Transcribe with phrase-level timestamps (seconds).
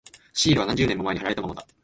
[0.33, 1.67] シールは何十年も前に貼られたままだ。